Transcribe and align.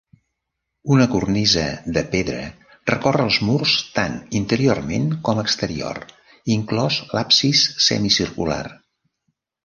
Una 0.93 1.05
cornisa 1.09 1.65
de 1.97 2.01
pedra 2.13 2.39
recorre 2.91 3.27
els 3.29 3.37
murs 3.49 3.73
tant 3.97 4.15
interiorment 4.39 5.05
com 5.29 5.41
exterior, 5.41 5.99
inclòs 6.55 6.97
l'absis 7.17 7.63
semicircular. 7.89 8.63